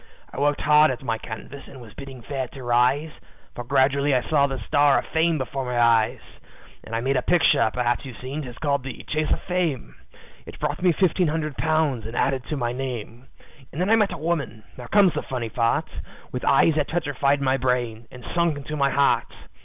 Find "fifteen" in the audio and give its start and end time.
10.91-11.27